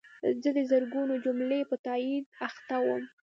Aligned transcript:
زه 0.41 0.49
د 0.57 0.59
زرګونو 0.71 1.13
جملو 1.25 1.59
په 1.69 1.75
تایید 1.85 2.25
اخته 2.47 2.75
وم. 2.85 3.03